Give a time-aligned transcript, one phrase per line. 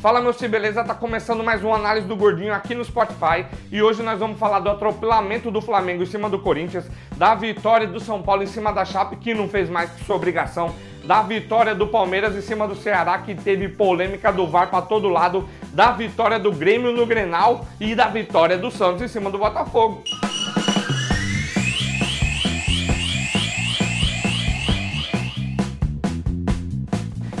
[0.00, 0.82] Fala meu beleza?
[0.82, 4.58] Tá começando mais uma análise do Gordinho aqui no Spotify e hoje nós vamos falar
[4.60, 6.86] do atropelamento do Flamengo em cima do Corinthians,
[7.18, 10.16] da vitória do São Paulo em cima da Chape que não fez mais que sua
[10.16, 10.74] obrigação,
[11.04, 15.06] da vitória do Palmeiras em cima do Ceará que teve polêmica do VAR para todo
[15.06, 19.36] lado, da vitória do Grêmio no Grenal e da vitória do Santos em cima do
[19.36, 20.02] Botafogo.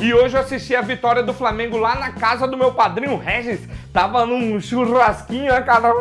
[0.00, 3.60] E hoje eu assisti a vitória do Flamengo lá na casa do meu padrinho Regis.
[3.92, 5.92] Tava num churrasquinho, né, cara.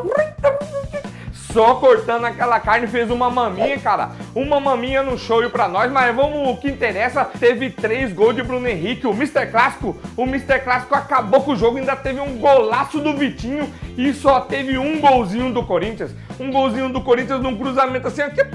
[1.52, 4.12] Só cortando aquela carne, fez uma maminha, cara.
[4.34, 8.44] Uma maminha no show pra nós, mas vamos, o que interessa, teve três gols de
[8.44, 9.06] Bruno Henrique.
[9.06, 9.48] O Mr.
[9.48, 10.60] Clássico, o Mr.
[10.60, 15.02] Clássico acabou com o jogo, ainda teve um golaço do Vitinho e só teve um
[15.02, 16.12] golzinho do Corinthians.
[16.40, 18.46] Um golzinho do Corinthians num cruzamento assim, aqui,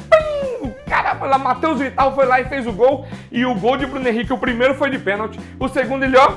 [0.95, 3.05] cara foi lá, Matheus Vital foi lá e fez o gol.
[3.33, 5.41] E o gol de Bruno Henrique, o primeiro foi de pênalti.
[5.59, 6.33] O segundo ele, ó,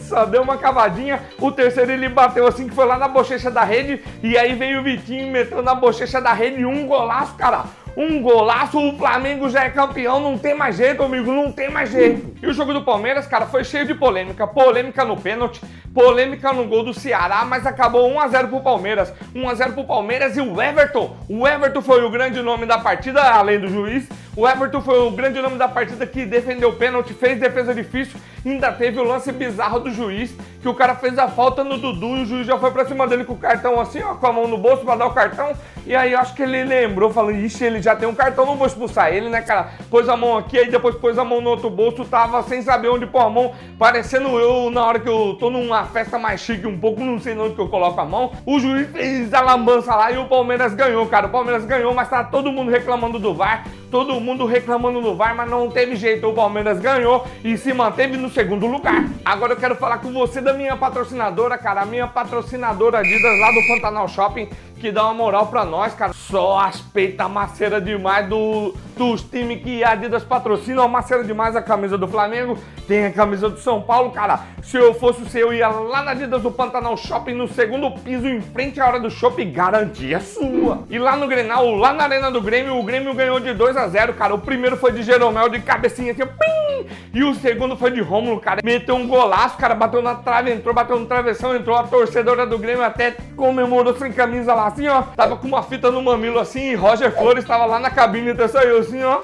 [0.00, 1.20] só deu uma cavadinha.
[1.38, 4.00] O terceiro ele bateu assim, que foi lá na bochecha da rede.
[4.22, 6.64] E aí veio o Vitinho meteu na bochecha da rede.
[6.64, 7.64] Um golaço, cara
[7.98, 11.90] um golaço, o Flamengo já é campeão, não tem mais jeito, amigo, não tem mais
[11.90, 12.32] jeito.
[12.40, 14.46] E o jogo do Palmeiras, cara, foi cheio de polêmica.
[14.46, 15.60] Polêmica no pênalti,
[15.94, 19.12] polêmica no gol do Ceará, mas acabou 1 a 0 pro Palmeiras.
[19.34, 21.16] 1 a 0 pro Palmeiras e o Everton.
[21.28, 24.08] O Everton foi o grande nome da partida, além do juiz.
[24.36, 28.20] O Everton foi o grande nome da partida que defendeu o pênalti, fez defesa difícil.
[28.48, 32.16] Ainda teve o lance bizarro do juiz, que o cara fez a falta no Dudu
[32.16, 34.32] e o juiz já foi pra cima dele com o cartão assim, ó, com a
[34.32, 35.52] mão no bolso pra dar o cartão.
[35.86, 38.56] E aí eu acho que ele lembrou, falando, ixi, ele já tem um cartão, não
[38.56, 39.72] vou expulsar ele, né, cara?
[39.90, 42.88] Pôs a mão aqui, aí depois pôs a mão no outro bolso, tava sem saber
[42.88, 46.66] onde pôr a mão, parecendo eu na hora que eu tô numa festa mais chique
[46.66, 48.32] um pouco, não sei onde que eu coloco a mão.
[48.46, 51.26] O juiz fez a lambança lá e o Palmeiras ganhou, cara.
[51.26, 55.34] O Palmeiras ganhou, mas tá todo mundo reclamando do VAR todo mundo reclamando no VAR,
[55.34, 56.28] mas não teve jeito.
[56.28, 59.08] O Palmeiras ganhou e se manteve no segundo lugar.
[59.24, 61.82] Agora eu quero falar com você da minha patrocinadora, cara.
[61.82, 66.12] A minha patrocinadora Adidas lá do Pantanal Shopping que dá uma moral pra nós, cara.
[66.12, 70.86] Só as peitas maceira demais do, dos times que a Adidas patrocina.
[70.88, 72.58] Maceira demais a camisa do Flamengo.
[72.86, 74.40] Tem a camisa do São Paulo, cara.
[74.62, 77.90] Se eu fosse o seu, eu ia lá na Adidas do Pantanal Shopping, no segundo
[77.90, 80.84] piso, em frente à hora do shopping, garantia sua.
[80.90, 83.88] E lá no Grenal, lá na Arena do Grêmio, o Grêmio ganhou de 2 a
[83.88, 84.34] 0 cara.
[84.34, 86.88] O primeiro foi de Jeromel, de cabecinha aqui, pim!
[87.14, 88.60] E o segundo foi de Rômulo, cara.
[88.64, 89.74] Meteu um golaço, cara.
[89.74, 91.76] Bateu na trave, entrou, bateu no travessão, entrou.
[91.76, 95.02] A torcedora do Grêmio até comemorou sem camisa lá assim, ó.
[95.16, 98.48] Tava com uma fita no mamilo assim, e Roger Flores tava lá na cabine, até
[98.48, 99.20] saiu assim, ó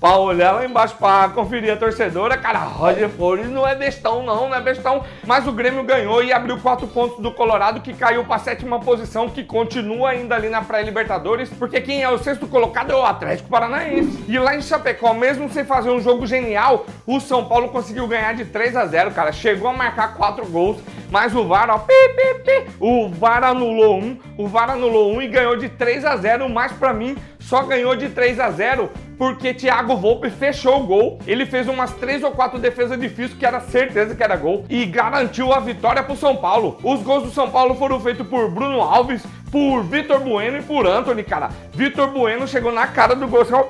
[0.00, 2.36] pra olhar lá embaixo pra conferir a torcedora.
[2.36, 5.04] Cara, Roger Flores não é bestão, não, não é bestão.
[5.26, 9.28] Mas o Grêmio ganhou e abriu quatro pontos do Colorado, que caiu pra sétima posição,
[9.28, 13.48] que continua ainda ali na pré-Libertadores, porque quem é o sexto colocado é o Atlético
[13.48, 14.24] Paranaense.
[14.28, 18.34] E lá em Chapecó, mesmo sem fazer um jogo genial, o São Paulo conseguiu ganhar
[18.34, 19.32] de 3 a 0 cara.
[19.32, 20.78] Chegou a marcar quatro gols,
[21.10, 25.22] mas o VAR, ó, pi, pi, pi, o VAR anulou um, o VAR anulou um
[25.22, 28.90] e ganhou de 3 a 0 mas para mim só ganhou de 3 a 0
[29.16, 31.18] porque Thiago Volpe fechou o gol.
[31.26, 34.84] Ele fez umas três ou quatro defesas difíceis que era certeza que era gol e
[34.84, 36.76] garantiu a vitória para o São Paulo.
[36.82, 40.88] Os gols do São Paulo foram feitos por Bruno Alves, por Vitor Bueno e por
[40.88, 41.50] Anthony, cara.
[41.72, 43.62] Vitor Bueno chegou na cara do gol, assim, ó,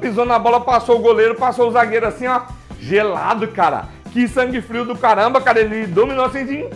[0.00, 2.42] pisou na bola, passou o goleiro, passou o zagueiro assim, ó,
[2.80, 3.84] gelado, cara.
[4.12, 5.60] Que sangue frio do caramba, cara.
[5.60, 6.68] Ele dominou assim, assim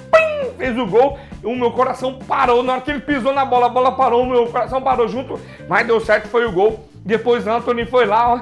[0.57, 1.19] fez o gol.
[1.43, 2.63] O meu coração parou.
[2.63, 5.39] Na hora que ele pisou na bola, a bola parou, o meu coração parou junto.
[5.69, 6.89] Mas deu certo, foi o gol.
[7.05, 8.41] Depois Anthony foi lá, ó,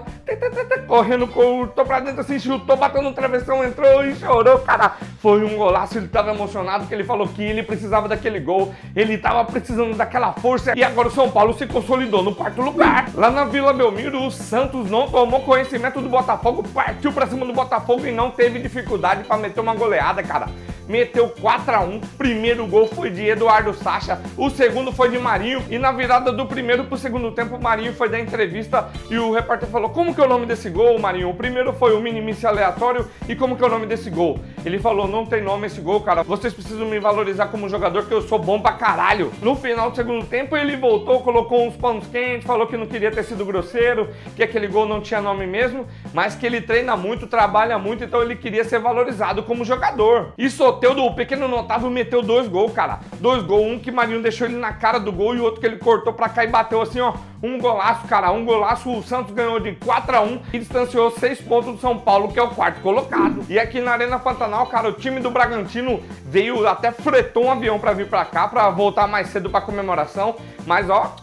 [0.87, 4.95] correndo, cortou pra dentro assim, chutou, bateu no travessão, entrou e chorou, cara.
[5.19, 9.19] Foi um golaço, ele tava emocionado, que ele falou que ele precisava daquele gol, ele
[9.19, 10.79] tava precisando daquela força.
[10.79, 13.11] E agora o São Paulo se consolidou no quarto lugar.
[13.17, 17.53] Lá na Vila Belmiro, o Santos não tomou conhecimento do Botafogo, partiu pra cima do
[17.53, 20.47] Botafogo e não teve dificuldade para meter uma goleada, cara
[20.89, 25.63] meteu 4 a 1 Primeiro gol foi de Eduardo Sacha, o segundo foi de Marinho.
[25.71, 29.33] E na virada do primeiro pro segundo tempo, o Marinho foi dar entrevista e o
[29.33, 31.31] repórter falou: Como que é o nome desse gol, Marinho?
[31.31, 34.39] O primeiro foi o minimice aleatório e como que é o nome desse gol?
[34.65, 36.23] Ele falou: Não tem nome esse gol, cara.
[36.23, 39.33] Vocês precisam me valorizar como jogador, que eu sou bom pra caralho.
[39.43, 43.11] No final do segundo tempo, ele voltou, colocou uns panos quentes, falou que não queria
[43.11, 47.27] ter sido grosseiro, que aquele gol não tinha nome mesmo, mas que ele treina muito,
[47.27, 50.33] trabalha muito, então ele queria ser valorizado como jogador.
[50.37, 53.01] E Soteudo, o pequeno notável, meteu dois gols, cara.
[53.21, 55.77] Dois gols, um que Marinho deixou ele na cara do gol e outro que ele
[55.77, 57.13] cortou pra cá e bateu assim, ó.
[57.43, 58.91] Um golaço, cara, um golaço.
[58.91, 62.39] O Santos ganhou de 4 a 1 e distanciou 6 pontos do São Paulo, que
[62.39, 63.45] é o quarto colocado.
[63.51, 67.79] E aqui na Arena Pantanal, cara, o time do Bragantino veio, até fretou um avião
[67.79, 70.37] para vir para cá, para voltar mais cedo para comemoração.
[70.67, 71.17] Mas ó,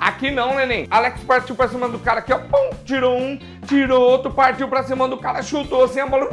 [0.00, 0.86] Aqui não, neném.
[0.90, 2.38] Alex partiu pra cima do cara aqui, ó.
[2.38, 6.26] Pum, tirou um, tirou outro, partiu pra cima do cara, chutou assim a bola.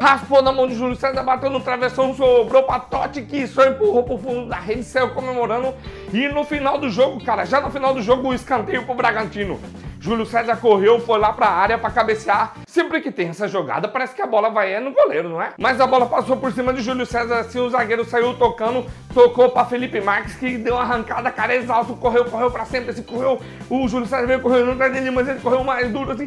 [0.00, 4.02] Raspou na mão de Júlio César, bateu no travessão, sobrou pra Totti que só empurrou
[4.02, 5.74] pro fundo da rede, saiu comemorando.
[6.12, 9.60] E no final do jogo, cara, já no final do jogo, o escanteio pro Bragantino.
[10.02, 12.54] Júlio César correu, foi lá pra área pra cabecear.
[12.66, 15.52] Sempre que tem essa jogada, parece que a bola vai é no goleiro, não é?
[15.56, 18.84] Mas a bola passou por cima de Júlio César, assim, o zagueiro saiu tocando,
[19.14, 23.04] tocou pra Felipe Marques, que deu uma arrancada, cara, exalto, correu, correu pra sempre, assim,
[23.04, 23.40] correu.
[23.70, 26.26] O Júlio César veio correndo atrás dele, mas ele correu mais duro, assim,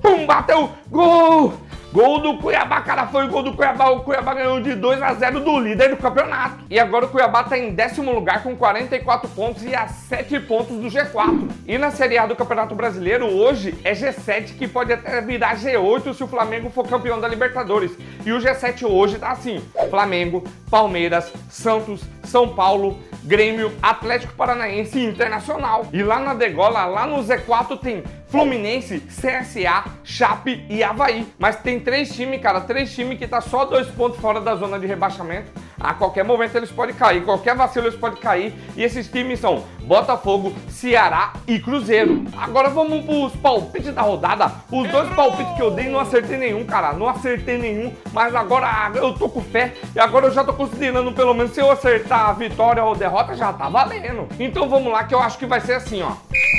[0.00, 1.52] pum, bateu, gol!
[1.92, 3.88] Gol do Cuiabá, cara, foi o gol do Cuiabá.
[3.88, 6.64] O Cuiabá ganhou de 2 a 0 do líder do campeonato.
[6.68, 10.76] E agora o Cuiabá tá em décimo lugar com 44 pontos e a 7 pontos
[10.76, 11.48] do G4.
[11.66, 16.14] E na Série A do Campeonato Brasileiro, hoje é G7 que pode até virar G8
[16.14, 17.90] se o Flamengo for campeão da Libertadores.
[18.24, 25.04] E o G7 hoje tá assim: Flamengo, Palmeiras, Santos, São Paulo, Grêmio, Atlético Paranaense e
[25.04, 25.86] Internacional.
[25.92, 31.26] E lá na degola, lá no Z4 tem Fluminense, CSA, Chape e Havaí.
[31.38, 34.78] Mas tem três times, cara, três times que tá só dois pontos fora da zona
[34.78, 35.50] de rebaixamento.
[35.78, 38.54] A qualquer momento eles podem cair, qualquer vacilo eles podem cair.
[38.76, 42.24] E esses times são Botafogo, Ceará e Cruzeiro.
[42.36, 44.50] Agora vamos pros palpites da rodada.
[44.70, 46.92] Os dois palpites que eu dei não acertei nenhum, cara.
[46.92, 51.12] Não acertei nenhum, mas agora eu tô com fé e agora eu já tô considerando
[51.12, 54.28] pelo menos se eu acertar a vitória ou derrota já tá valendo.
[54.40, 56.12] Então vamos lá que eu acho que vai ser assim, ó.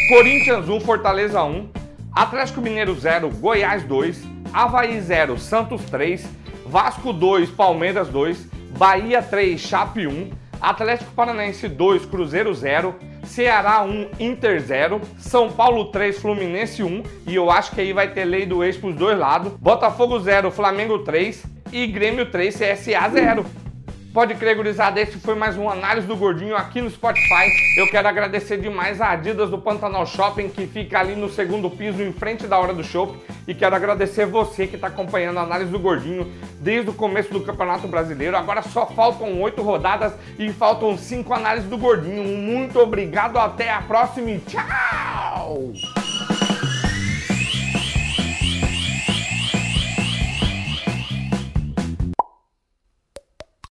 [0.09, 1.69] Corinthians 1, Fortaleza 1,
[2.13, 4.23] Atlético Mineiro 0, Goiás 2,
[4.53, 6.25] Havaí 0, Santos 3,
[6.65, 10.29] Vasco 2, Palmeiras 2, Bahia 3, Chape 1,
[10.61, 17.33] Atlético Paranaense 2, Cruzeiro 0, Ceará 1, Inter 0, São Paulo 3, Fluminense 1, e
[17.33, 20.99] eu acho que aí vai ter lei do ex pros dois lados, Botafogo 0, Flamengo
[20.99, 23.66] 3 e Grêmio 3, CSA 0.
[24.17, 27.51] Pode crer, gurizada, esse foi mais uma análise do Gordinho aqui no Spotify.
[27.77, 32.01] Eu quero agradecer demais a Adidas do Pantanal Shopping, que fica ali no segundo piso,
[32.01, 33.15] em frente da Hora do Show.
[33.47, 37.41] E quero agradecer você que está acompanhando a análise do Gordinho desde o começo do
[37.41, 38.35] Campeonato Brasileiro.
[38.35, 42.23] Agora só faltam oito rodadas e faltam cinco análises do Gordinho.
[42.23, 45.73] Muito obrigado, até a próxima e tchau!